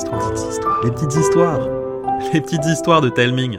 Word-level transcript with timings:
histoires, 0.00 0.32
les 0.82 0.90
petites 0.90 1.14
histoires, 1.14 1.68
les 2.32 2.40
petites 2.40 2.64
histoires 2.64 3.00
de 3.02 3.10
Telming. 3.10 3.58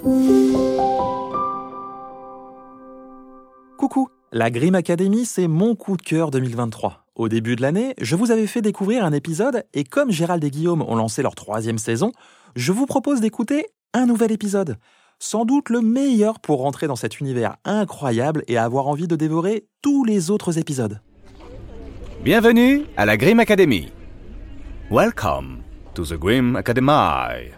Coucou, 3.77 4.09
la 4.31 4.49
Grim 4.49 4.73
Academy, 4.73 5.25
c'est 5.25 5.47
mon 5.47 5.75
coup 5.75 5.97
de 5.97 6.01
cœur 6.01 6.31
2023. 6.31 7.05
Au 7.13 7.29
début 7.29 7.55
de 7.55 7.61
l'année, 7.61 7.93
je 7.99 8.15
vous 8.15 8.31
avais 8.31 8.47
fait 8.47 8.63
découvrir 8.63 9.05
un 9.05 9.13
épisode 9.13 9.65
et 9.75 9.83
comme 9.83 10.09
Gérald 10.09 10.43
et 10.43 10.49
Guillaume 10.49 10.81
ont 10.81 10.95
lancé 10.95 11.21
leur 11.21 11.35
troisième 11.35 11.77
saison, 11.77 12.11
je 12.55 12.71
vous 12.71 12.87
propose 12.87 13.21
d'écouter 13.21 13.67
un 13.93 14.07
nouvel 14.07 14.31
épisode. 14.31 14.77
Sans 15.19 15.45
doute 15.45 15.69
le 15.69 15.81
meilleur 15.81 16.39
pour 16.39 16.61
rentrer 16.61 16.87
dans 16.87 16.95
cet 16.95 17.19
univers 17.19 17.57
incroyable 17.65 18.43
et 18.47 18.57
avoir 18.57 18.87
envie 18.87 19.07
de 19.07 19.15
dévorer 19.15 19.67
tous 19.83 20.05
les 20.05 20.31
autres 20.31 20.57
épisodes. 20.57 21.01
Bienvenue 22.23 22.85
à 22.97 23.05
la 23.05 23.17
Grim 23.17 23.39
Academy. 23.39 23.91
Welcome 24.89 25.61
to 26.01 26.15
the 26.15 26.19
Grim 26.19 26.55
Academy. 26.55 27.51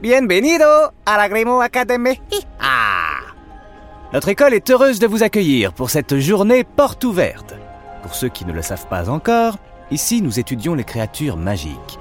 Bienvenido 0.00 0.92
a 1.04 1.16
la 1.16 1.28
Grimo 1.28 1.60
Academy. 1.60 2.20
Ah. 2.60 3.20
Notre 4.12 4.28
école 4.30 4.54
est 4.54 4.70
heureuse 4.70 4.98
de 4.98 5.06
vous 5.06 5.22
accueillir 5.22 5.72
pour 5.72 5.90
cette 5.90 6.18
journée 6.18 6.64
porte 6.64 7.04
ouverte. 7.04 7.54
Pour 8.02 8.14
ceux 8.14 8.28
qui 8.28 8.44
ne 8.46 8.52
le 8.52 8.62
savent 8.62 8.86
pas 8.88 9.10
encore, 9.10 9.58
ici 9.90 10.22
nous 10.22 10.38
étudions 10.38 10.74
les 10.74 10.84
créatures 10.84 11.36
magiques 11.36 11.98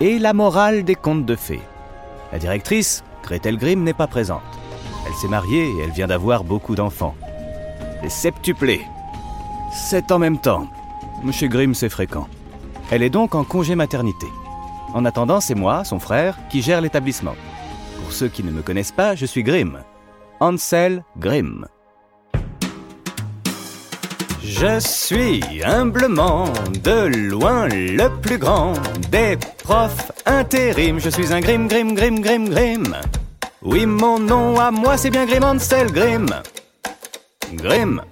et 0.00 0.18
la 0.18 0.34
morale 0.34 0.84
des 0.84 0.94
contes 0.94 1.24
de 1.24 1.36
fées. 1.36 1.62
La 2.30 2.38
directrice, 2.38 3.02
Gretel 3.22 3.56
Grimm, 3.56 3.82
n'est 3.82 3.94
pas 3.94 4.06
présente. 4.06 4.42
Elle 5.06 5.14
s'est 5.14 5.28
mariée 5.28 5.64
et 5.64 5.82
elle 5.84 5.92
vient 5.92 6.08
d'avoir 6.08 6.44
beaucoup 6.44 6.74
d'enfants. 6.74 7.14
Les 8.02 8.10
septuplés. 8.10 8.82
C'est 9.72 10.12
en 10.12 10.18
même 10.18 10.38
temps. 10.38 10.68
Monsieur 11.22 11.48
Grimm, 11.48 11.74
c'est 11.74 11.88
fréquent. 11.88 12.28
Elle 12.90 13.02
est 13.02 13.10
donc 13.10 13.34
en 13.34 13.44
congé 13.44 13.74
maternité. 13.74 14.26
En 14.94 15.04
attendant, 15.04 15.40
c'est 15.40 15.54
moi, 15.54 15.84
son 15.84 15.98
frère, 15.98 16.36
qui 16.50 16.62
gère 16.62 16.80
l'établissement. 16.80 17.34
Pour 18.02 18.12
ceux 18.12 18.28
qui 18.28 18.44
ne 18.44 18.50
me 18.50 18.62
connaissent 18.62 18.92
pas, 18.92 19.14
je 19.14 19.26
suis 19.26 19.42
Grimm. 19.42 19.78
Ansel 20.40 21.02
Grimm. 21.18 21.66
Je 24.42 24.78
suis 24.80 25.42
humblement 25.64 26.44
de 26.84 27.06
loin 27.30 27.68
le 27.68 28.08
plus 28.20 28.38
grand 28.38 28.74
des 29.10 29.38
profs 29.62 30.12
intérim. 30.26 30.98
Je 31.00 31.08
suis 31.08 31.32
un 31.32 31.40
Grimm, 31.40 31.68
Grimm, 31.68 31.94
Grimm, 31.94 32.20
Grimm, 32.20 32.48
Grimm. 32.48 32.96
Oui, 33.62 33.86
mon 33.86 34.18
nom 34.18 34.58
à 34.58 34.70
moi, 34.70 34.96
c'est 34.96 35.10
bien 35.10 35.26
Grimm 35.26 35.44
Ansel 35.44 35.90
Grimm. 35.90 36.28
Grimm. 37.54 38.02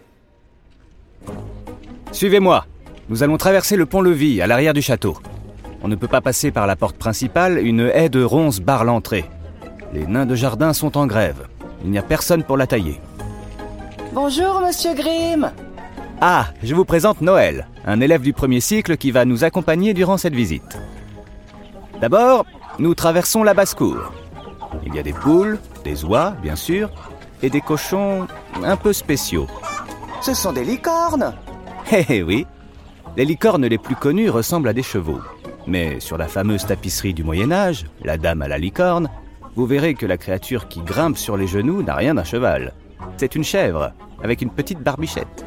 Suivez-moi. 2.12 2.64
Nous 3.08 3.22
allons 3.22 3.36
traverser 3.36 3.76
le 3.76 3.86
pont-levis 3.86 4.40
à 4.40 4.46
l'arrière 4.46 4.72
du 4.72 4.82
château. 4.82 5.16
On 5.82 5.88
ne 5.88 5.96
peut 5.96 6.08
pas 6.08 6.20
passer 6.20 6.50
par 6.50 6.66
la 6.66 6.76
porte 6.76 6.96
principale, 6.96 7.58
une 7.58 7.90
haie 7.94 8.08
de 8.08 8.22
ronces 8.22 8.60
barre 8.60 8.84
l'entrée. 8.84 9.24
Les 9.92 10.06
nains 10.06 10.26
de 10.26 10.34
jardin 10.34 10.72
sont 10.72 10.98
en 10.98 11.06
grève. 11.06 11.46
Il 11.84 11.90
n'y 11.90 11.98
a 11.98 12.02
personne 12.02 12.44
pour 12.44 12.56
la 12.56 12.66
tailler. 12.66 13.00
Bonjour, 14.12 14.60
monsieur 14.60 14.94
Grimm. 14.94 15.52
Ah, 16.20 16.48
je 16.62 16.74
vous 16.74 16.84
présente 16.84 17.22
Noël, 17.22 17.66
un 17.86 18.00
élève 18.00 18.20
du 18.20 18.34
premier 18.34 18.60
cycle 18.60 18.98
qui 18.98 19.10
va 19.10 19.24
nous 19.24 19.42
accompagner 19.42 19.94
durant 19.94 20.18
cette 20.18 20.34
visite. 20.34 20.78
D'abord, 22.00 22.44
nous 22.78 22.94
traversons 22.94 23.42
la 23.42 23.54
basse-cour. 23.54 24.12
Il 24.84 24.94
y 24.94 24.98
a 24.98 25.02
des 25.02 25.12
poules, 25.12 25.58
des 25.84 26.04
oies, 26.04 26.34
bien 26.42 26.56
sûr, 26.56 26.90
et 27.42 27.48
des 27.48 27.62
cochons 27.62 28.26
un 28.62 28.76
peu 28.76 28.92
spéciaux. 28.92 29.46
Ce 30.20 30.34
sont 30.34 30.52
des 30.52 30.64
licornes. 30.64 31.34
Eh 31.92 32.04
eh 32.08 32.22
oui, 32.22 32.46
les 33.16 33.24
licornes 33.24 33.66
les 33.66 33.78
plus 33.78 33.96
connues 33.96 34.30
ressemblent 34.30 34.68
à 34.68 34.72
des 34.72 34.82
chevaux. 34.82 35.20
Mais 35.70 36.00
sur 36.00 36.18
la 36.18 36.26
fameuse 36.26 36.66
tapisserie 36.66 37.14
du 37.14 37.22
Moyen 37.22 37.52
Âge, 37.52 37.86
la 38.02 38.18
dame 38.18 38.42
à 38.42 38.48
la 38.48 38.58
licorne, 38.58 39.08
vous 39.54 39.66
verrez 39.66 39.94
que 39.94 40.04
la 40.04 40.16
créature 40.16 40.66
qui 40.66 40.80
grimpe 40.80 41.16
sur 41.16 41.36
les 41.36 41.46
genoux 41.46 41.80
n'a 41.84 41.94
rien 41.94 42.14
d'un 42.14 42.24
cheval. 42.24 42.74
C'est 43.18 43.36
une 43.36 43.44
chèvre, 43.44 43.92
avec 44.20 44.42
une 44.42 44.50
petite 44.50 44.80
barbichette. 44.80 45.44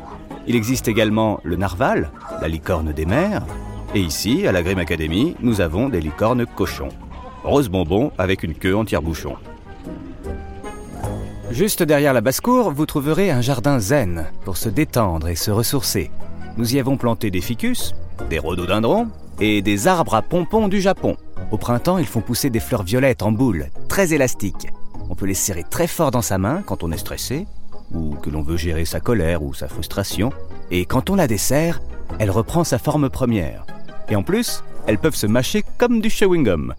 Il 0.47 0.56
existe 0.56 0.88
également 0.88 1.42
le 1.44 1.58
narval, 1.58 2.09
la 2.42 2.47
licorne 2.47 2.94
des 2.94 3.06
mers. 3.06 3.46
Et 3.96 4.00
ici, 4.00 4.47
à 4.47 4.53
la 4.53 4.64
Grim 4.64 4.78
Academy, 4.78 5.36
nous 5.42 5.59
avons 5.59 5.90
des 5.90 6.00
licornes 6.00 6.46
cochons. 6.46 6.90
Rose 7.44 7.68
bonbon 7.68 8.14
avec 8.18 8.44
une 8.44 8.56
queue 8.56 8.78
en 8.78 8.86
tire-bouchon. 8.86 9.36
Juste 11.52 11.84
derrière 11.84 12.14
la 12.14 12.22
basse-cour, 12.22 12.72
vous 12.72 12.86
trouverez 12.86 13.30
un 13.30 13.42
jardin 13.42 13.78
zen 13.78 14.28
pour 14.46 14.56
se 14.56 14.70
détendre 14.70 15.28
et 15.28 15.36
se 15.36 15.52
ressourcer. 15.52 16.12
Nous 16.56 16.76
y 16.76 16.80
avons 16.80 16.96
planté 16.96 17.30
des 17.30 17.42
ficus, 17.42 17.94
des 18.30 18.40
rhododendrons 18.40 19.09
et 19.40 19.62
des 19.62 19.88
arbres 19.88 20.16
à 20.16 20.22
pompons 20.22 20.68
du 20.68 20.82
Japon. 20.82 21.18
Au 21.52 21.58
printemps, 21.58 21.98
ils 21.98 22.06
font 22.06 22.22
pousser 22.22 22.50
des 22.50 22.60
fleurs 22.60 22.84
violettes 22.84 23.24
en 23.24 23.32
boule, 23.32 23.70
très 23.88 24.14
élastiques. 24.14 24.68
On 25.10 25.16
peut 25.16 25.26
les 25.26 25.34
serrer 25.34 25.64
très 25.70 25.88
fort 25.88 26.12
dans 26.12 26.22
sa 26.22 26.38
main 26.38 26.64
quand 26.66 26.84
on 26.84 26.92
est 26.92 26.98
stressé, 26.98 27.46
ou 27.94 28.16
que 28.16 28.30
l'on 28.30 28.42
veut 28.42 28.58
gérer 28.58 28.86
sa 28.86 29.00
colère 29.00 29.44
ou 29.44 29.54
sa 29.54 29.68
frustration. 29.68 30.32
Et 30.72 30.86
quand 30.86 31.10
on 31.10 31.16
la 31.16 31.28
dessert, 31.28 31.82
elle 32.20 32.32
reprend 32.32 32.64
sa 32.64 32.80
forme 32.80 33.10
première. 33.10 33.66
Et 34.10 34.16
en 34.16 34.24
plus, 34.24 34.64
elles 34.88 34.98
peuvent 34.98 35.16
se 35.16 35.28
mâcher 35.28 35.64
comme 35.78 36.02
du 36.02 36.10
chewing-gum. 36.10 36.74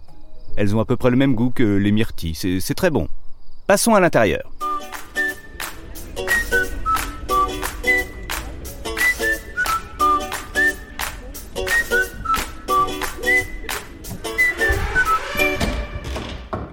Elles 0.57 0.75
ont 0.75 0.79
à 0.79 0.85
peu 0.85 0.95
près 0.95 1.09
le 1.09 1.17
même 1.17 1.35
goût 1.35 1.49
que 1.49 1.63
les 1.63 1.91
myrtilles, 1.91 2.35
c'est 2.35 2.59
c'est 2.59 2.75
très 2.75 2.89
bon. 2.89 3.07
Passons 3.67 3.95
à 3.95 3.99
l'intérieur. 3.99 4.51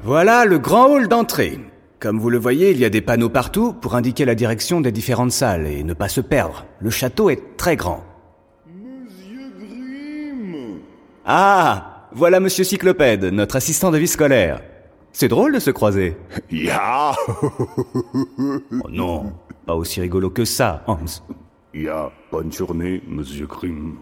Voilà 0.03 0.45
le 0.45 0.59
grand 0.59 0.89
hall 0.91 1.09
d'entrée. 1.09 1.61
Comme 2.01 2.19
vous 2.19 2.31
le 2.31 2.39
voyez, 2.39 2.73
il 2.73 2.79
y 2.79 2.85
a 2.85 2.91
des 2.91 3.01
panneaux 3.01 3.29
partout 3.29 3.73
pour 3.73 3.95
indiquer 3.95 4.25
la 4.25 4.35
direction 4.35 4.81
des 4.81 4.91
différentes 4.91 5.31
salles 5.31 5.67
et 5.69 5.85
ne 5.85 5.95
pas 5.95 6.09
se 6.09 6.21
perdre. 6.21 6.65
Le 6.81 6.91
château 6.91 7.31
est 7.31 7.57
très 7.57 7.77
grand. 7.77 8.03
Ah, 11.25 12.09
voilà 12.13 12.41
Monsieur 12.41 12.65
Cyclopède, 12.65 13.25
notre 13.27 13.55
assistant 13.55 13.93
de 13.93 13.99
vie 13.99 14.09
scolaire. 14.09 14.61
C'est 15.13 15.29
drôle 15.29 15.55
de 15.55 15.61
se 15.61 15.71
croiser. 15.71 16.17
Ja, 16.51 17.15
Oh 18.85 18.89
non, 18.91 19.33
pas 19.67 19.75
aussi 19.77 20.01
rigolo 20.01 20.31
que 20.31 20.45
ça, 20.45 20.83
Hans. 20.89 21.23
ja, 21.73 22.11
bonne 22.33 22.53
journée, 22.53 23.03
Monsieur 23.07 23.47
Grimm. 23.47 23.99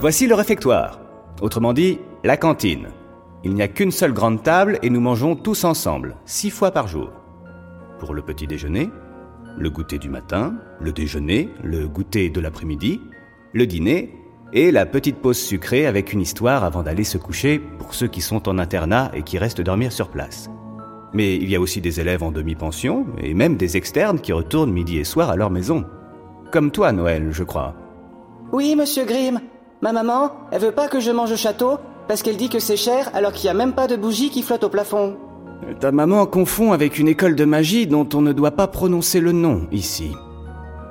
Voici 0.00 0.26
le 0.26 0.34
réfectoire. 0.34 0.98
Autrement 1.42 1.74
dit, 1.74 1.98
la 2.22 2.38
cantine. 2.38 2.88
Il 3.44 3.52
n'y 3.52 3.62
a 3.62 3.68
qu'une 3.68 3.90
seule 3.90 4.14
grande 4.14 4.42
table 4.42 4.78
et 4.82 4.88
nous 4.88 5.02
mangeons 5.02 5.36
tous 5.36 5.64
ensemble, 5.64 6.16
six 6.24 6.48
fois 6.48 6.70
par 6.70 6.88
jour. 6.88 7.10
Pour 7.98 8.14
le 8.14 8.22
petit 8.22 8.46
déjeuner, 8.46 8.88
le 9.58 9.68
goûter 9.68 9.98
du 9.98 10.08
matin, 10.08 10.54
le 10.80 10.92
déjeuner, 10.92 11.50
le 11.62 11.86
goûter 11.86 12.30
de 12.30 12.40
l'après-midi, 12.40 13.02
le 13.52 13.66
dîner 13.66 14.16
et 14.54 14.70
la 14.70 14.86
petite 14.86 15.18
pause 15.18 15.36
sucrée 15.36 15.86
avec 15.86 16.14
une 16.14 16.22
histoire 16.22 16.64
avant 16.64 16.82
d'aller 16.82 17.04
se 17.04 17.18
coucher 17.18 17.58
pour 17.58 17.92
ceux 17.92 18.08
qui 18.08 18.22
sont 18.22 18.48
en 18.48 18.58
internat 18.58 19.10
et 19.12 19.22
qui 19.22 19.36
restent 19.36 19.60
dormir 19.60 19.92
sur 19.92 20.08
place. 20.08 20.48
Mais 21.12 21.36
il 21.36 21.50
y 21.50 21.54
a 21.54 21.60
aussi 21.60 21.82
des 21.82 22.00
élèves 22.00 22.22
en 22.22 22.32
demi-pension 22.32 23.06
et 23.20 23.34
même 23.34 23.58
des 23.58 23.76
externes 23.76 24.20
qui 24.20 24.32
retournent 24.32 24.72
midi 24.72 24.96
et 24.96 25.04
soir 25.04 25.28
à 25.28 25.36
leur 25.36 25.50
maison. 25.50 25.84
Comme 26.50 26.70
toi, 26.70 26.92
Noël, 26.92 27.28
je 27.30 27.44
crois. 27.44 27.74
Oui, 28.52 28.74
monsieur 28.74 29.04
Grimm. 29.04 29.40
Ma 29.82 29.92
maman, 29.92 30.32
elle 30.50 30.62
veut 30.62 30.72
pas 30.72 30.88
que 30.88 30.98
je 30.98 31.10
mange 31.10 31.30
au 31.32 31.36
château 31.36 31.78
parce 32.08 32.22
qu'elle 32.22 32.36
dit 32.36 32.48
que 32.48 32.58
c'est 32.58 32.76
cher 32.76 33.10
alors 33.14 33.32
qu'il 33.32 33.46
y 33.46 33.50
a 33.50 33.54
même 33.54 33.72
pas 33.72 33.86
de 33.86 33.96
bougies 33.96 34.30
qui 34.30 34.42
flottent 34.42 34.64
au 34.64 34.68
plafond. 34.68 35.16
Ta 35.80 35.92
maman 35.92 36.26
confond 36.26 36.72
avec 36.72 36.98
une 36.98 37.08
école 37.08 37.36
de 37.36 37.44
magie 37.44 37.86
dont 37.86 38.08
on 38.14 38.20
ne 38.20 38.32
doit 38.32 38.50
pas 38.50 38.66
prononcer 38.66 39.20
le 39.20 39.32
nom 39.32 39.66
ici. 39.72 40.12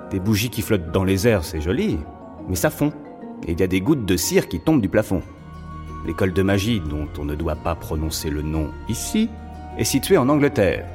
Des 0.10 0.20
bougies 0.20 0.50
qui 0.50 0.62
flottent 0.62 0.92
dans 0.92 1.04
les 1.04 1.28
airs, 1.28 1.44
c'est 1.44 1.62
joli, 1.62 2.00
mais 2.48 2.56
ça 2.56 2.70
fond. 2.70 2.92
Et 3.48 3.52
il 3.52 3.60
y 3.60 3.64
a 3.64 3.68
des 3.68 3.82
gouttes 3.82 4.06
de 4.06 4.18
cire 4.18 4.48
qui 4.48 4.60
tombent 4.60 4.82
du 4.82 4.90
plafond. 4.90 5.22
L'école 6.06 6.34
de 6.34 6.42
magie 6.42 6.82
dont 6.82 7.08
on 7.20 7.26
ne 7.26 7.36
doit 7.36 7.56
pas 7.56 7.76
prononcer 7.76 8.30
le 8.30 8.42
nom 8.42 8.72
ici 8.90 9.30
est 9.78 9.84
située 9.84 10.18
en 10.18 10.30
Angleterre. 10.30 10.86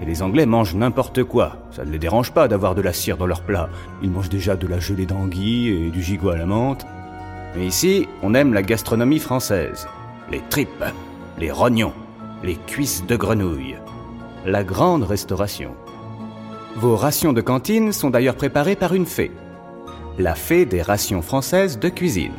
Et 0.00 0.04
les 0.04 0.22
Anglais 0.22 0.46
mangent 0.46 0.74
n'importe 0.74 1.24
quoi. 1.24 1.56
Ça 1.70 1.84
ne 1.84 1.90
les 1.90 1.98
dérange 1.98 2.32
pas 2.32 2.48
d'avoir 2.48 2.74
de 2.74 2.82
la 2.82 2.92
cire 2.92 3.16
dans 3.16 3.26
leur 3.26 3.42
plat. 3.42 3.68
Ils 4.02 4.10
mangent 4.10 4.28
déjà 4.28 4.56
de 4.56 4.66
la 4.66 4.78
gelée 4.78 5.06
d'anguille 5.06 5.86
et 5.86 5.90
du 5.90 6.02
gigot 6.02 6.30
à 6.30 6.36
la 6.36 6.46
menthe. 6.46 6.86
Mais 7.56 7.66
ici, 7.66 8.08
on 8.22 8.34
aime 8.34 8.52
la 8.52 8.62
gastronomie 8.62 9.18
française. 9.18 9.88
Les 10.30 10.42
tripes, 10.50 10.84
les 11.38 11.50
rognons, 11.50 11.94
les 12.42 12.56
cuisses 12.56 13.04
de 13.06 13.16
grenouille. 13.16 13.76
La 14.44 14.64
grande 14.64 15.04
restauration. 15.04 15.74
Vos 16.76 16.96
rations 16.96 17.32
de 17.32 17.40
cantine 17.40 17.92
sont 17.92 18.10
d'ailleurs 18.10 18.36
préparées 18.36 18.76
par 18.76 18.94
une 18.94 19.06
fée. 19.06 19.32
La 20.18 20.34
fée 20.34 20.66
des 20.66 20.82
rations 20.82 21.22
françaises 21.22 21.78
de 21.78 21.88
cuisine. 21.88 22.32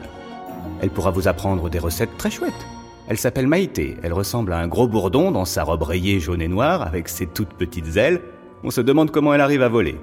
Elle 0.81 0.91
pourra 0.91 1.11
vous 1.11 1.27
apprendre 1.27 1.69
des 1.69 1.79
recettes 1.79 2.17
très 2.17 2.31
chouettes. 2.31 2.67
Elle 3.07 3.17
s'appelle 3.17 3.47
Maïté. 3.47 3.97
Elle 4.03 4.13
ressemble 4.13 4.53
à 4.53 4.59
un 4.59 4.67
gros 4.67 4.88
bourdon 4.88 5.31
dans 5.31 5.45
sa 5.45 5.63
robe 5.63 5.83
rayée 5.83 6.19
jaune 6.19 6.41
et 6.41 6.47
noire 6.47 6.83
avec 6.83 7.09
ses 7.09 7.25
toutes 7.25 7.53
petites 7.53 7.97
ailes. 7.97 8.21
On 8.63 8.69
se 8.69 8.81
demande 8.81 9.11
comment 9.11 9.33
elle 9.33 9.41
arrive 9.41 9.63
à 9.63 9.69
voler. 9.69 10.00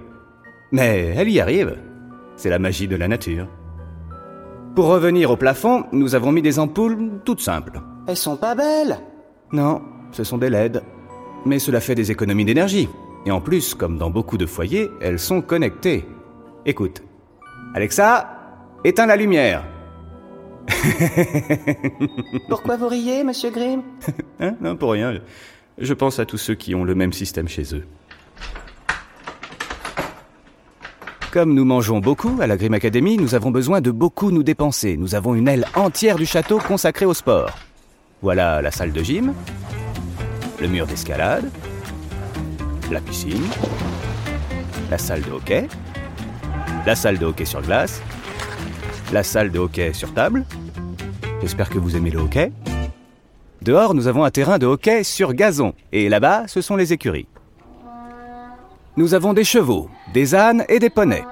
Mais 0.72 1.14
elle 1.16 1.28
y 1.28 1.40
arrive. 1.40 1.76
C'est 2.36 2.50
la 2.50 2.58
magie 2.58 2.88
de 2.88 2.96
la 2.96 3.08
nature. 3.08 3.46
Pour 4.76 4.88
revenir 4.88 5.30
au 5.30 5.38
plafond, 5.38 5.84
nous 5.92 6.14
avons 6.14 6.32
mis 6.32 6.42
des 6.42 6.58
ampoules 6.58 6.98
toutes 7.24 7.40
simples. 7.40 7.80
Elles 8.06 8.16
sont 8.18 8.36
pas 8.36 8.54
belles. 8.54 8.98
Non, 9.50 9.80
ce 10.12 10.22
sont 10.22 10.36
des 10.36 10.50
LED. 10.50 10.82
Mais 11.46 11.58
cela 11.58 11.80
fait 11.80 11.94
des 11.94 12.10
économies 12.10 12.44
d'énergie. 12.44 12.86
Et 13.24 13.30
en 13.30 13.40
plus, 13.40 13.74
comme 13.74 13.96
dans 13.96 14.10
beaucoup 14.10 14.36
de 14.36 14.44
foyers, 14.44 14.90
elles 15.00 15.18
sont 15.18 15.40
connectées. 15.40 16.04
Écoute. 16.66 17.02
Alexa, 17.74 18.28
éteins 18.84 19.06
la 19.06 19.16
lumière. 19.16 19.64
Pourquoi 22.50 22.76
vous 22.76 22.88
riez, 22.88 23.24
monsieur 23.24 23.50
Grimm? 23.50 23.82
Hein? 24.40 24.56
Non, 24.60 24.76
pour 24.76 24.92
rien. 24.92 25.20
Je 25.78 25.94
pense 25.94 26.18
à 26.18 26.26
tous 26.26 26.36
ceux 26.36 26.54
qui 26.54 26.74
ont 26.74 26.84
le 26.84 26.94
même 26.94 27.14
système 27.14 27.48
chez 27.48 27.74
eux. 27.74 27.86
Comme 31.36 31.52
nous 31.52 31.66
mangeons 31.66 31.98
beaucoup 31.98 32.38
à 32.40 32.46
la 32.46 32.56
Grim 32.56 32.72
Academy, 32.72 33.18
nous 33.18 33.34
avons 33.34 33.50
besoin 33.50 33.82
de 33.82 33.90
beaucoup 33.90 34.30
nous 34.30 34.42
dépenser. 34.42 34.96
Nous 34.96 35.14
avons 35.14 35.34
une 35.34 35.48
aile 35.48 35.66
entière 35.74 36.16
du 36.16 36.24
château 36.24 36.56
consacrée 36.56 37.04
au 37.04 37.12
sport. 37.12 37.50
Voilà 38.22 38.62
la 38.62 38.70
salle 38.70 38.90
de 38.90 39.02
gym, 39.02 39.34
le 40.58 40.66
mur 40.66 40.86
d'escalade, 40.86 41.50
la 42.90 43.02
piscine, 43.02 43.44
la 44.90 44.96
salle 44.96 45.20
de 45.20 45.30
hockey, 45.30 45.68
la 46.86 46.96
salle 46.96 47.18
de 47.18 47.26
hockey 47.26 47.44
sur 47.44 47.60
glace, 47.60 48.00
la 49.12 49.22
salle 49.22 49.50
de 49.50 49.58
hockey 49.58 49.92
sur 49.92 50.14
table. 50.14 50.46
J'espère 51.42 51.68
que 51.68 51.76
vous 51.76 51.96
aimez 51.96 52.08
le 52.08 52.20
hockey. 52.20 52.50
Dehors, 53.60 53.92
nous 53.92 54.06
avons 54.06 54.24
un 54.24 54.30
terrain 54.30 54.56
de 54.56 54.64
hockey 54.64 55.04
sur 55.04 55.34
gazon. 55.34 55.74
Et 55.92 56.08
là-bas, 56.08 56.44
ce 56.46 56.62
sont 56.62 56.76
les 56.76 56.94
écuries. 56.94 57.28
Nous 58.98 59.12
avons 59.12 59.34
des 59.34 59.44
chevaux, 59.44 59.90
des 60.14 60.34
ânes 60.34 60.64
et 60.70 60.78
des 60.78 60.88
poneys. 60.88 61.24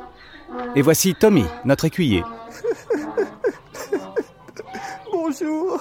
Et 0.77 0.83
voici 0.83 1.15
Tommy, 1.15 1.47
notre 1.65 1.87
écuyer. 1.87 2.23
Bonjour. 5.13 5.81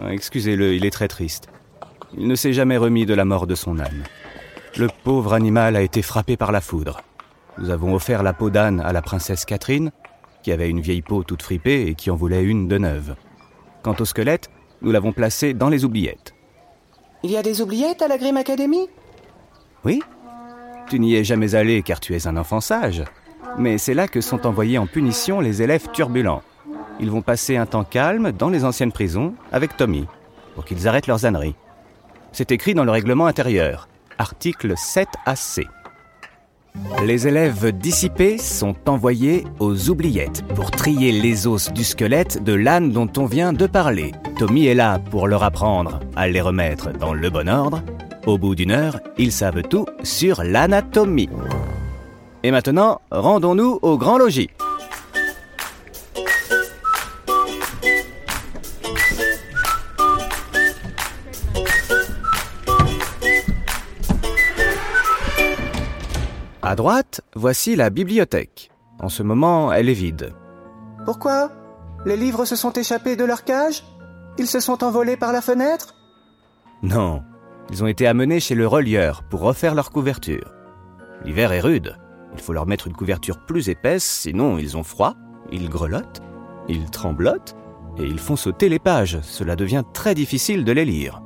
Ah, 0.00 0.12
Excusez-le, 0.12 0.74
il 0.74 0.84
est 0.84 0.90
très 0.90 1.06
triste. 1.06 1.48
Il 2.16 2.26
ne 2.26 2.34
s'est 2.34 2.52
jamais 2.52 2.76
remis 2.76 3.06
de 3.06 3.14
la 3.14 3.24
mort 3.24 3.46
de 3.46 3.54
son 3.54 3.78
âne. 3.78 4.02
Le 4.76 4.88
pauvre 5.04 5.32
animal 5.32 5.76
a 5.76 5.82
été 5.82 6.02
frappé 6.02 6.36
par 6.36 6.50
la 6.50 6.60
foudre. 6.60 7.02
Nous 7.58 7.70
avons 7.70 7.94
offert 7.94 8.24
la 8.24 8.32
peau 8.32 8.50
d'âne 8.50 8.80
à 8.80 8.92
la 8.92 9.02
princesse 9.02 9.44
Catherine, 9.44 9.92
qui 10.42 10.50
avait 10.50 10.68
une 10.68 10.80
vieille 10.80 11.02
peau 11.02 11.22
toute 11.22 11.42
fripée 11.42 11.86
et 11.86 11.94
qui 11.94 12.10
en 12.10 12.16
voulait 12.16 12.42
une 12.42 12.66
de 12.66 12.78
neuve. 12.78 13.14
Quant 13.82 13.94
au 14.00 14.04
squelette, 14.04 14.50
nous 14.82 14.90
l'avons 14.90 15.12
placé 15.12 15.54
dans 15.54 15.68
les 15.68 15.84
oubliettes. 15.84 16.33
Il 17.24 17.30
y 17.30 17.38
a 17.38 17.42
des 17.42 17.62
oubliettes 17.62 18.02
à 18.02 18.08
la 18.08 18.18
Grim 18.18 18.36
Academy? 18.36 18.86
Oui 19.82 20.02
Tu 20.90 21.00
n'y 21.00 21.16
es 21.16 21.24
jamais 21.24 21.54
allé 21.54 21.82
car 21.82 21.98
tu 21.98 22.14
es 22.14 22.26
un 22.26 22.36
enfant 22.36 22.60
sage. 22.60 23.02
Mais 23.56 23.78
c'est 23.78 23.94
là 23.94 24.08
que 24.08 24.20
sont 24.20 24.46
envoyés 24.46 24.76
en 24.76 24.86
punition 24.86 25.40
les 25.40 25.62
élèves 25.62 25.88
turbulents. 25.90 26.42
Ils 27.00 27.10
vont 27.10 27.22
passer 27.22 27.56
un 27.56 27.64
temps 27.64 27.82
calme 27.82 28.30
dans 28.30 28.50
les 28.50 28.66
anciennes 28.66 28.92
prisons 28.92 29.32
avec 29.52 29.74
Tommy, 29.78 30.04
pour 30.54 30.66
qu'ils 30.66 30.86
arrêtent 30.86 31.06
leurs 31.06 31.24
âneries. 31.24 31.56
C'est 32.32 32.52
écrit 32.52 32.74
dans 32.74 32.84
le 32.84 32.90
règlement 32.90 33.24
intérieur, 33.24 33.88
article 34.18 34.74
7AC. 34.74 35.66
Les 37.04 37.28
élèves 37.28 37.70
dissipés 37.72 38.38
sont 38.38 38.74
envoyés 38.88 39.44
aux 39.58 39.90
oubliettes 39.90 40.42
pour 40.54 40.70
trier 40.70 41.12
les 41.12 41.46
os 41.46 41.70
du 41.72 41.84
squelette 41.84 42.42
de 42.42 42.54
l'âne 42.54 42.92
dont 42.92 43.10
on 43.18 43.26
vient 43.26 43.52
de 43.52 43.66
parler. 43.66 44.12
Tommy 44.38 44.66
est 44.66 44.74
là 44.74 44.98
pour 45.10 45.28
leur 45.28 45.42
apprendre 45.42 46.00
à 46.16 46.28
les 46.28 46.40
remettre 46.40 46.92
dans 46.92 47.12
le 47.12 47.28
bon 47.28 47.48
ordre. 47.48 47.82
Au 48.26 48.38
bout 48.38 48.54
d'une 48.54 48.70
heure, 48.70 49.00
ils 49.18 49.32
savent 49.32 49.62
tout 49.62 49.86
sur 50.02 50.42
l'anatomie. 50.42 51.28
Et 52.42 52.50
maintenant, 52.50 53.00
rendons-nous 53.10 53.80
au 53.82 53.98
grand 53.98 54.16
logis. 54.16 54.48
À 66.66 66.76
droite, 66.76 67.20
voici 67.34 67.76
la 67.76 67.90
bibliothèque. 67.90 68.70
En 68.98 69.10
ce 69.10 69.22
moment, 69.22 69.70
elle 69.70 69.90
est 69.90 69.92
vide. 69.92 70.32
Pourquoi 71.04 71.50
Les 72.06 72.16
livres 72.16 72.46
se 72.46 72.56
sont 72.56 72.72
échappés 72.72 73.16
de 73.16 73.24
leur 73.24 73.44
cage 73.44 73.84
Ils 74.38 74.46
se 74.46 74.60
sont 74.60 74.82
envolés 74.82 75.18
par 75.18 75.34
la 75.34 75.42
fenêtre 75.42 75.94
Non, 76.82 77.22
ils 77.70 77.84
ont 77.84 77.86
été 77.86 78.06
amenés 78.06 78.40
chez 78.40 78.54
le 78.54 78.66
relieur 78.66 79.24
pour 79.24 79.40
refaire 79.40 79.74
leur 79.74 79.90
couverture. 79.90 80.54
L'hiver 81.22 81.52
est 81.52 81.60
rude. 81.60 81.98
Il 82.32 82.40
faut 82.40 82.54
leur 82.54 82.66
mettre 82.66 82.86
une 82.86 82.96
couverture 82.96 83.44
plus 83.44 83.68
épaisse, 83.68 84.04
sinon 84.04 84.56
ils 84.56 84.78
ont 84.78 84.84
froid, 84.84 85.16
ils 85.52 85.68
grelottent, 85.68 86.22
ils 86.66 86.90
tremblotent 86.90 87.54
et 87.98 88.04
ils 88.04 88.18
font 88.18 88.36
sauter 88.36 88.70
les 88.70 88.78
pages. 88.78 89.20
Cela 89.20 89.54
devient 89.54 89.84
très 89.92 90.14
difficile 90.14 90.64
de 90.64 90.72
les 90.72 90.86
lire. 90.86 91.20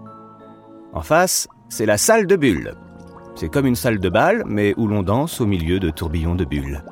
En 0.93 1.03
face, 1.03 1.47
c'est 1.69 1.87
la 1.87 1.97
salle 1.97 2.27
de 2.27 2.35
bulles. 2.35 2.75
C'est 3.39 3.49
comme 3.49 3.67
une 3.67 3.77
salle 3.77 4.01
de 4.01 4.09
bal, 4.09 4.43
mais 4.49 4.75
où 4.77 4.89
l'on 4.89 5.05
danse 5.05 5.41
au 5.41 5.47
milieu 5.47 5.79
de 5.79 5.91
tourbillons 5.91 6.35
de 6.35 6.45
bulles. 6.45 6.83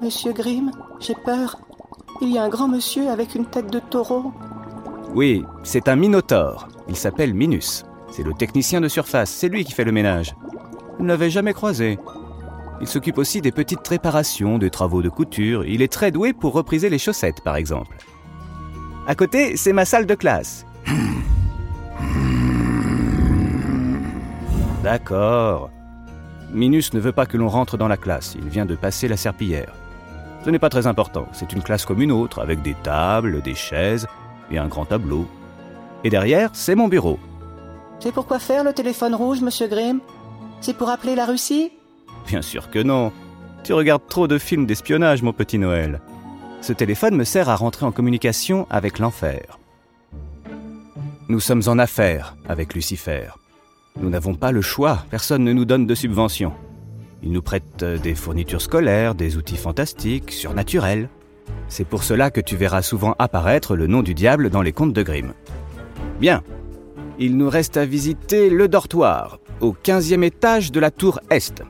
Monsieur 0.00 0.32
Grimm, 0.32 0.70
j'ai 1.00 1.16
peur. 1.24 1.58
Il 2.20 2.30
y 2.30 2.38
a 2.38 2.44
un 2.44 2.48
grand 2.48 2.68
monsieur 2.68 3.10
avec 3.10 3.34
une 3.34 3.44
tête 3.44 3.72
de 3.72 3.80
taureau. 3.80 4.32
Oui, 5.16 5.42
c'est 5.64 5.88
un 5.88 5.96
minotaure. 5.96 6.68
Il 6.88 6.94
s'appelle 6.94 7.34
Minus. 7.34 7.84
C'est 8.08 8.22
le 8.22 8.34
technicien 8.34 8.80
de 8.80 8.86
surface, 8.86 9.32
c'est 9.32 9.48
lui 9.48 9.64
qui 9.64 9.72
fait 9.72 9.82
le 9.82 9.90
ménage. 9.90 10.36
Vous 10.96 11.02
ne 11.02 11.08
l'avez 11.08 11.28
jamais 11.28 11.52
croisé. 11.52 11.98
Il 12.80 12.86
s'occupe 12.86 13.18
aussi 13.18 13.40
des 13.40 13.50
petites 13.50 13.88
réparations, 13.88 14.58
des 14.58 14.70
travaux 14.70 15.02
de 15.02 15.08
couture. 15.08 15.64
Il 15.64 15.82
est 15.82 15.92
très 15.92 16.12
doué 16.12 16.32
pour 16.32 16.52
repriser 16.52 16.88
les 16.88 16.98
chaussettes, 16.98 17.40
par 17.40 17.56
exemple. 17.56 17.96
À 19.08 19.16
côté, 19.16 19.56
c'est 19.56 19.72
ma 19.72 19.84
salle 19.84 20.06
de 20.06 20.14
classe. 20.14 20.66
D'accord. 24.84 25.70
Minus 26.56 26.94
ne 26.94 27.00
veut 27.00 27.12
pas 27.12 27.26
que 27.26 27.36
l'on 27.36 27.50
rentre 27.50 27.76
dans 27.76 27.86
la 27.86 27.98
classe. 27.98 28.34
Il 28.38 28.48
vient 28.48 28.64
de 28.64 28.74
passer 28.74 29.08
la 29.08 29.18
serpillière. 29.18 29.74
Ce 30.42 30.48
n'est 30.48 30.58
pas 30.58 30.70
très 30.70 30.86
important. 30.86 31.28
C'est 31.34 31.52
une 31.52 31.62
classe 31.62 31.84
comme 31.84 32.00
une 32.00 32.10
autre, 32.10 32.40
avec 32.40 32.62
des 32.62 32.74
tables, 32.82 33.42
des 33.42 33.54
chaises 33.54 34.06
et 34.50 34.56
un 34.56 34.66
grand 34.66 34.86
tableau. 34.86 35.28
Et 36.02 36.08
derrière, 36.08 36.48
c'est 36.54 36.74
mon 36.74 36.88
bureau. 36.88 37.18
C'est 38.00 38.12
pourquoi 38.12 38.38
faire 38.38 38.64
le 38.64 38.72
téléphone 38.72 39.14
rouge, 39.14 39.42
monsieur 39.42 39.68
Grimm? 39.68 40.00
C'est 40.62 40.76
pour 40.76 40.88
appeler 40.88 41.14
la 41.14 41.26
Russie? 41.26 41.72
Bien 42.26 42.40
sûr 42.40 42.70
que 42.70 42.82
non. 42.82 43.12
Tu 43.62 43.74
regardes 43.74 44.06
trop 44.08 44.26
de 44.26 44.38
films 44.38 44.64
d'espionnage, 44.64 45.22
mon 45.22 45.34
petit 45.34 45.58
Noël. 45.58 46.00
Ce 46.62 46.72
téléphone 46.72 47.16
me 47.16 47.24
sert 47.24 47.50
à 47.50 47.56
rentrer 47.56 47.84
en 47.84 47.92
communication 47.92 48.66
avec 48.70 48.98
l'enfer. 48.98 49.58
Nous 51.28 51.40
sommes 51.40 51.62
en 51.66 51.78
affaires 51.78 52.34
avec 52.48 52.72
Lucifer. 52.72 53.28
Nous 53.98 54.10
n'avons 54.10 54.34
pas 54.34 54.52
le 54.52 54.62
choix, 54.62 55.04
personne 55.10 55.44
ne 55.44 55.52
nous 55.52 55.64
donne 55.64 55.86
de 55.86 55.94
subventions. 55.94 56.52
Ils 57.22 57.32
nous 57.32 57.42
prêtent 57.42 57.84
des 57.84 58.14
fournitures 58.14 58.60
scolaires, 58.60 59.14
des 59.14 59.36
outils 59.36 59.56
fantastiques, 59.56 60.30
surnaturels. 60.32 61.08
C'est 61.68 61.86
pour 61.86 62.02
cela 62.02 62.30
que 62.30 62.40
tu 62.40 62.56
verras 62.56 62.82
souvent 62.82 63.14
apparaître 63.18 63.74
le 63.74 63.86
nom 63.86 64.02
du 64.02 64.14
diable 64.14 64.50
dans 64.50 64.62
les 64.62 64.72
contes 64.72 64.92
de 64.92 65.02
Grimm. 65.02 65.32
Bien. 66.20 66.42
Il 67.18 67.38
nous 67.38 67.48
reste 67.48 67.78
à 67.78 67.86
visiter 67.86 68.50
le 68.50 68.68
dortoir, 68.68 69.38
au 69.60 69.72
15e 69.72 70.22
étage 70.22 70.70
de 70.70 70.80
la 70.80 70.90
tour 70.90 71.18
Est. 71.30 71.62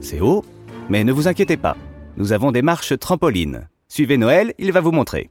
C'est 0.00 0.20
haut, 0.20 0.44
mais 0.88 1.04
ne 1.04 1.12
vous 1.12 1.28
inquiétez 1.28 1.58
pas. 1.58 1.76
Nous 2.16 2.32
avons 2.32 2.52
des 2.52 2.62
marches 2.62 2.98
trampolines. 2.98 3.68
Suivez 3.88 4.16
Noël, 4.16 4.54
il 4.58 4.72
va 4.72 4.80
vous 4.80 4.92
montrer. 4.92 5.30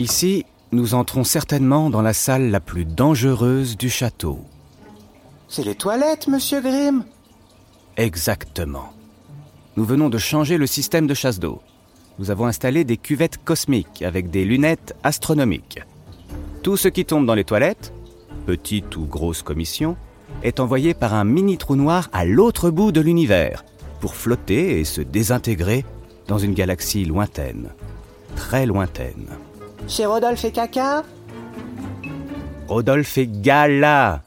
Ici, 0.00 0.44
nous 0.70 0.94
entrons 0.94 1.24
certainement 1.24 1.90
dans 1.90 2.02
la 2.02 2.12
salle 2.12 2.50
la 2.50 2.60
plus 2.60 2.84
dangereuse 2.84 3.76
du 3.76 3.90
château. 3.90 4.38
C'est 5.48 5.64
les 5.64 5.74
toilettes, 5.74 6.28
monsieur 6.28 6.60
Grimm 6.60 7.04
Exactement. 7.96 8.92
Nous 9.76 9.84
venons 9.84 10.08
de 10.08 10.18
changer 10.18 10.56
le 10.56 10.68
système 10.68 11.08
de 11.08 11.14
chasse 11.14 11.40
d'eau. 11.40 11.60
Nous 12.20 12.30
avons 12.30 12.46
installé 12.46 12.84
des 12.84 12.96
cuvettes 12.96 13.42
cosmiques 13.42 14.02
avec 14.02 14.30
des 14.30 14.44
lunettes 14.44 14.94
astronomiques. 15.02 15.80
Tout 16.62 16.76
ce 16.76 16.88
qui 16.88 17.04
tombe 17.04 17.26
dans 17.26 17.34
les 17.34 17.44
toilettes, 17.44 17.92
petite 18.46 18.96
ou 18.96 19.04
grosse 19.04 19.42
commission, 19.42 19.96
est 20.44 20.60
envoyé 20.60 20.94
par 20.94 21.14
un 21.14 21.24
mini 21.24 21.58
trou 21.58 21.74
noir 21.74 22.08
à 22.12 22.24
l'autre 22.24 22.70
bout 22.70 22.92
de 22.92 23.00
l'univers 23.00 23.64
pour 24.00 24.14
flotter 24.14 24.78
et 24.78 24.84
se 24.84 25.00
désintégrer 25.00 25.84
dans 26.28 26.38
une 26.38 26.54
galaxie 26.54 27.04
lointaine. 27.04 27.70
Très 28.36 28.66
lointaine. 28.66 29.28
Chez 29.88 30.04
Rodolphe 30.04 30.44
et 30.44 30.52
Caca 30.52 31.02
Rodolphe 32.68 33.16
et 33.16 33.26
Gala 33.26 34.22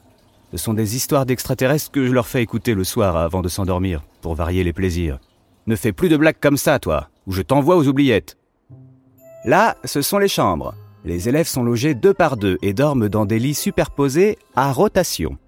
Ce 0.50 0.56
sont 0.56 0.74
des 0.74 0.96
histoires 0.96 1.24
d'extraterrestres 1.24 1.92
que 1.92 2.04
je 2.04 2.12
leur 2.12 2.26
fais 2.26 2.42
écouter 2.42 2.74
le 2.74 2.82
soir 2.82 3.16
avant 3.16 3.42
de 3.42 3.48
s'endormir, 3.48 4.02
pour 4.22 4.34
varier 4.34 4.64
les 4.64 4.72
plaisirs. 4.72 5.20
Ne 5.68 5.76
fais 5.76 5.92
plus 5.92 6.08
de 6.08 6.16
blagues 6.16 6.40
comme 6.40 6.56
ça, 6.56 6.80
toi, 6.80 7.10
ou 7.28 7.32
je 7.32 7.42
t'envoie 7.42 7.76
aux 7.76 7.86
oubliettes. 7.86 8.36
Là, 9.44 9.76
ce 9.84 10.02
sont 10.02 10.18
les 10.18 10.26
chambres. 10.26 10.74
Les 11.04 11.28
élèves 11.28 11.46
sont 11.46 11.62
logés 11.62 11.94
deux 11.94 12.14
par 12.14 12.36
deux 12.36 12.58
et 12.60 12.74
dorment 12.74 13.08
dans 13.08 13.24
des 13.24 13.38
lits 13.38 13.54
superposés 13.54 14.38
à 14.56 14.72
rotation. 14.72 15.38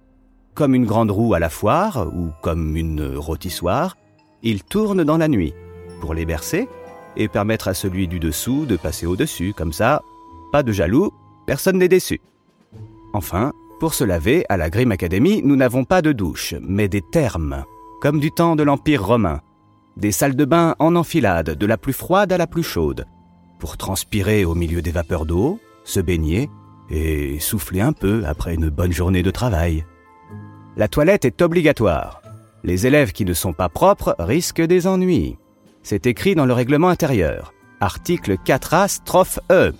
Comme 0.54 0.76
une 0.76 0.86
grande 0.86 1.10
roue 1.10 1.34
à 1.34 1.40
la 1.40 1.50
foire 1.50 2.06
ou 2.14 2.30
comme 2.40 2.76
une 2.76 3.16
rôtissoire, 3.16 3.96
ils 4.44 4.62
tournent 4.62 5.02
dans 5.02 5.18
la 5.18 5.26
nuit 5.26 5.54
pour 6.00 6.14
les 6.14 6.24
bercer 6.24 6.68
et 7.16 7.28
permettre 7.28 7.68
à 7.68 7.74
celui 7.74 8.08
du 8.08 8.18
dessous 8.20 8.66
de 8.66 8.76
passer 8.76 9.06
au-dessus. 9.06 9.54
Comme 9.56 9.72
ça, 9.72 10.02
pas 10.52 10.62
de 10.62 10.72
jaloux, 10.72 11.12
personne 11.46 11.78
n'est 11.78 11.88
déçu. 11.88 12.20
Enfin, 13.12 13.52
pour 13.80 13.94
se 13.94 14.04
laver, 14.04 14.44
à 14.48 14.56
la 14.56 14.70
Grim 14.70 14.90
Academy, 14.92 15.42
nous 15.44 15.56
n'avons 15.56 15.84
pas 15.84 16.02
de 16.02 16.12
douche, 16.12 16.54
mais 16.60 16.88
des 16.88 17.02
thermes, 17.02 17.64
comme 18.00 18.20
du 18.20 18.30
temps 18.30 18.56
de 18.56 18.62
l'Empire 18.62 19.04
romain. 19.04 19.40
Des 19.96 20.12
salles 20.12 20.36
de 20.36 20.44
bain 20.44 20.74
en 20.78 20.96
enfilade, 20.96 21.50
de 21.50 21.66
la 21.66 21.76
plus 21.76 21.92
froide 21.92 22.32
à 22.32 22.38
la 22.38 22.46
plus 22.46 22.62
chaude, 22.62 23.06
pour 23.58 23.76
transpirer 23.76 24.44
au 24.44 24.54
milieu 24.54 24.82
des 24.82 24.90
vapeurs 24.90 25.26
d'eau, 25.26 25.60
se 25.84 26.00
baigner 26.00 26.50
et 26.90 27.38
souffler 27.40 27.80
un 27.80 27.92
peu 27.92 28.24
après 28.26 28.54
une 28.54 28.68
bonne 28.68 28.92
journée 28.92 29.22
de 29.22 29.30
travail. 29.30 29.84
La 30.76 30.88
toilette 30.88 31.24
est 31.24 31.42
obligatoire. 31.42 32.20
Les 32.64 32.86
élèves 32.86 33.12
qui 33.12 33.24
ne 33.24 33.34
sont 33.34 33.52
pas 33.52 33.68
propres 33.68 34.16
risquent 34.18 34.62
des 34.62 34.86
ennuis. 34.86 35.36
C'est 35.86 36.06
écrit 36.06 36.34
dans 36.34 36.46
le 36.46 36.54
règlement 36.54 36.88
intérieur. 36.88 37.52
Article 37.78 38.38
4A, 38.42 38.88
strophe 38.88 39.38
E. 39.52 39.74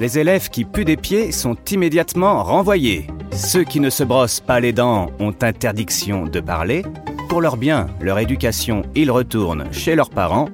Les 0.00 0.18
élèves 0.18 0.48
qui 0.50 0.64
puent 0.64 0.84
des 0.84 0.96
pieds 0.96 1.30
sont 1.30 1.56
immédiatement 1.70 2.42
renvoyés. 2.42 3.06
Ceux 3.30 3.62
qui 3.62 3.78
ne 3.78 3.90
se 3.90 4.02
brossent 4.02 4.40
pas 4.40 4.58
les 4.58 4.72
dents 4.72 5.12
ont 5.20 5.32
interdiction 5.40 6.24
de 6.24 6.40
parler. 6.40 6.82
Pour 7.28 7.40
leur 7.40 7.56
bien, 7.56 7.86
leur 8.00 8.18
éducation, 8.18 8.82
ils 8.96 9.12
retournent 9.12 9.72
chez 9.72 9.94
leurs 9.94 10.10
parents. 10.10 10.48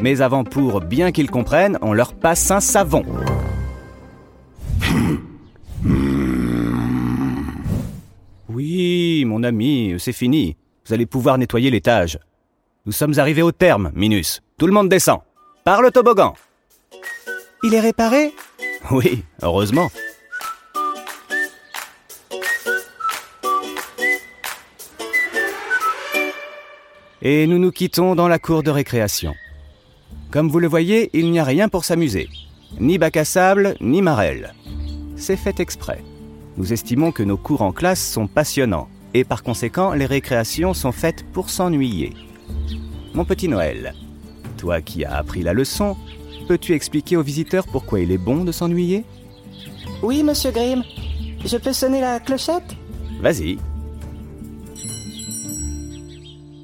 Mais 0.00 0.22
avant 0.22 0.42
pour 0.42 0.80
bien 0.80 1.12
qu'ils 1.12 1.30
comprennent, 1.30 1.76
on 1.82 1.92
leur 1.92 2.14
passe 2.14 2.50
un 2.50 2.60
savon. 2.60 3.04
Oui, 8.48 9.24
mon 9.26 9.42
ami, 9.42 9.96
c'est 9.98 10.12
fini. 10.12 10.56
Vous 10.86 10.94
allez 10.94 11.04
pouvoir 11.04 11.36
nettoyer 11.36 11.70
l'étage. 11.70 12.18
Nous 12.86 12.92
sommes 12.92 13.18
arrivés 13.18 13.40
au 13.40 13.50
terme, 13.50 13.90
Minus. 13.94 14.42
Tout 14.58 14.66
le 14.66 14.72
monde 14.74 14.90
descend. 14.90 15.20
Par 15.64 15.80
le 15.80 15.90
toboggan. 15.90 16.34
Il 17.62 17.72
est 17.72 17.80
réparé? 17.80 18.34
Oui, 18.90 19.24
heureusement. 19.40 19.88
Et 27.22 27.46
nous 27.46 27.58
nous 27.58 27.70
quittons 27.70 28.14
dans 28.14 28.28
la 28.28 28.38
cour 28.38 28.62
de 28.62 28.70
récréation. 28.70 29.32
Comme 30.30 30.50
vous 30.50 30.58
le 30.58 30.68
voyez, 30.68 31.08
il 31.14 31.30
n'y 31.30 31.38
a 31.38 31.44
rien 31.44 31.70
pour 31.70 31.86
s'amuser. 31.86 32.28
Ni 32.78 32.98
bac 32.98 33.16
à 33.16 33.24
sable, 33.24 33.76
ni 33.80 34.02
marelle. 34.02 34.52
C'est 35.16 35.38
fait 35.38 35.58
exprès. 35.58 36.04
Nous 36.58 36.74
estimons 36.74 37.12
que 37.12 37.22
nos 37.22 37.38
cours 37.38 37.62
en 37.62 37.72
classe 37.72 38.06
sont 38.06 38.26
passionnants, 38.26 38.90
et 39.14 39.24
par 39.24 39.42
conséquent, 39.42 39.94
les 39.94 40.04
récréations 40.04 40.74
sont 40.74 40.92
faites 40.92 41.24
pour 41.32 41.48
s'ennuyer. 41.48 42.12
Mon 43.14 43.24
petit 43.24 43.48
Noël, 43.48 43.94
toi 44.56 44.80
qui 44.80 45.04
as 45.04 45.14
appris 45.14 45.42
la 45.42 45.52
leçon, 45.52 45.96
peux-tu 46.48 46.72
expliquer 46.72 47.16
aux 47.16 47.22
visiteurs 47.22 47.66
pourquoi 47.66 48.00
il 48.00 48.10
est 48.10 48.18
bon 48.18 48.44
de 48.44 48.52
s'ennuyer? 48.52 49.04
Oui, 50.02 50.22
monsieur 50.22 50.50
Grimm. 50.50 50.82
Je 51.44 51.56
peux 51.56 51.72
sonner 51.72 52.00
la 52.00 52.20
clochette? 52.20 52.76
Vas-y. 53.20 53.58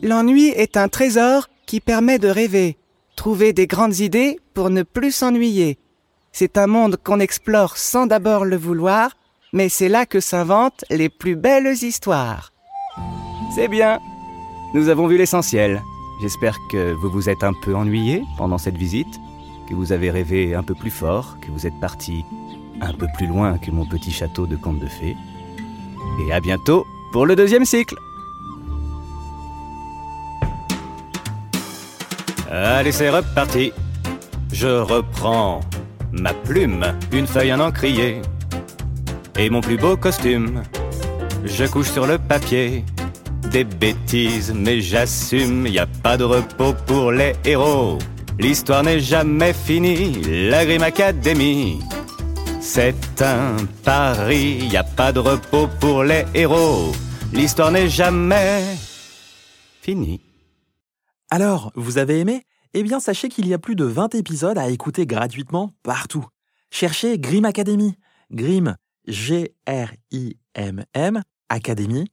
L'ennui 0.02 0.48
est 0.48 0.76
un 0.76 0.88
trésor 0.88 1.48
qui 1.66 1.80
permet 1.80 2.18
de 2.18 2.28
rêver, 2.28 2.78
trouver 3.16 3.52
des 3.52 3.66
grandes 3.66 3.98
idées 3.98 4.40
pour 4.54 4.70
ne 4.70 4.82
plus 4.82 5.12
s'ennuyer. 5.12 5.78
C'est 6.32 6.56
un 6.56 6.66
monde 6.66 6.96
qu'on 6.96 7.20
explore 7.20 7.76
sans 7.76 8.06
d'abord 8.06 8.44
le 8.44 8.56
vouloir, 8.56 9.16
mais 9.52 9.68
c'est 9.68 9.88
là 9.88 10.06
que 10.06 10.20
s'inventent 10.20 10.84
les 10.90 11.08
plus 11.08 11.36
belles 11.36 11.74
histoires. 11.82 12.52
C'est 13.54 13.68
bien. 13.68 13.98
Nous 14.72 14.88
avons 14.88 15.08
vu 15.08 15.16
l'essentiel. 15.16 15.82
J'espère 16.20 16.56
que 16.68 16.92
vous 16.92 17.10
vous 17.10 17.28
êtes 17.28 17.42
un 17.42 17.52
peu 17.52 17.74
ennuyé 17.74 18.22
pendant 18.38 18.58
cette 18.58 18.76
visite, 18.76 19.20
que 19.68 19.74
vous 19.74 19.90
avez 19.90 20.12
rêvé 20.12 20.54
un 20.54 20.62
peu 20.62 20.74
plus 20.76 20.92
fort, 20.92 21.38
que 21.40 21.50
vous 21.50 21.66
êtes 21.66 21.78
parti 21.80 22.24
un 22.80 22.92
peu 22.92 23.08
plus 23.16 23.26
loin 23.26 23.58
que 23.58 23.72
mon 23.72 23.84
petit 23.84 24.12
château 24.12 24.46
de 24.46 24.54
conte 24.54 24.78
de 24.78 24.86
fées. 24.86 25.16
Et 26.24 26.32
à 26.32 26.38
bientôt 26.38 26.86
pour 27.12 27.26
le 27.26 27.34
deuxième 27.34 27.64
cycle. 27.64 27.96
Allez, 32.48 32.92
c'est 32.92 33.10
reparti. 33.10 33.72
Je 34.52 34.68
reprends 34.68 35.60
ma 36.12 36.32
plume, 36.32 36.86
une 37.12 37.26
feuille, 37.26 37.50
un 37.50 37.60
encrier 37.60 38.22
et 39.36 39.50
mon 39.50 39.62
plus 39.62 39.78
beau 39.78 39.96
costume. 39.96 40.62
Je 41.44 41.64
couche 41.64 41.90
sur 41.90 42.06
le 42.06 42.18
papier 42.18 42.84
des 43.50 43.64
bêtises, 43.64 44.52
mais 44.54 44.80
j'assume, 44.80 45.66
y 45.66 45.78
a 45.78 45.86
pas 45.86 46.16
de 46.16 46.24
repos 46.24 46.74
pour 46.86 47.12
les 47.12 47.34
héros. 47.44 47.98
L'histoire 48.38 48.82
n'est 48.82 49.00
jamais 49.00 49.52
finie, 49.52 50.22
la 50.48 50.64
Grim 50.64 50.82
Academy. 50.82 51.80
C'est 52.60 53.20
un 53.20 53.56
pari, 53.84 54.68
y 54.70 54.76
a 54.76 54.84
pas 54.84 55.12
de 55.12 55.18
repos 55.18 55.68
pour 55.80 56.04
les 56.04 56.24
héros. 56.34 56.92
L'histoire 57.32 57.72
n'est 57.72 57.88
jamais 57.88 58.64
finie. 59.82 60.20
Alors, 61.30 61.72
vous 61.74 61.98
avez 61.98 62.20
aimé? 62.20 62.44
Eh 62.72 62.82
bien, 62.82 63.00
sachez 63.00 63.28
qu'il 63.28 63.48
y 63.48 63.54
a 63.54 63.58
plus 63.58 63.74
de 63.76 63.84
20 63.84 64.14
épisodes 64.14 64.58
à 64.58 64.68
écouter 64.68 65.06
gratuitement 65.06 65.72
partout. 65.82 66.24
Cherchez 66.70 67.18
Grim 67.18 67.44
Academy. 67.44 67.96
Grim, 68.30 68.76
G-R-I-M-M, 69.08 69.52
Academy, 71.48 72.04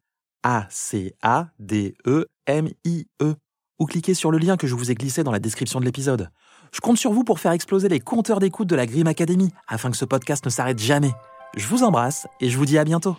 A-C-A-D-E-M-I-E. 0.48 3.36
Ou 3.80 3.86
cliquez 3.86 4.14
sur 4.14 4.32
le 4.32 4.38
lien 4.38 4.56
que 4.56 4.66
je 4.66 4.76
vous 4.76 4.92
ai 4.92 4.96
glissé 4.96 5.22
dans 5.24 5.32
la 5.32 5.40
description 5.40 5.82
de 5.82 5.86
l'épisode. 5.86 6.30
Je 6.72 6.80
compte 6.80 6.98
sur 6.98 7.12
vous 7.12 7.26
pour 7.26 7.40
faire 7.40 7.52
exploser 7.52 7.90
les 7.90 8.00
compteurs 8.00 8.40
d'écoute 8.40 8.70
de 8.70 8.76
la 8.76 8.86
Grim 8.86 9.08
Academy 9.08 9.52
afin 9.68 9.92
que 9.92 9.98
ce 9.98 10.06
podcast 10.06 10.46
ne 10.46 10.50
s'arrête 10.50 10.80
jamais. 10.80 11.12
Je 11.58 11.68
vous 11.68 11.84
embrasse 11.84 12.28
et 12.40 12.50
je 12.50 12.58
vous 12.58 12.66
dis 12.66 12.78
à 12.78 12.86
bientôt. 12.86 13.18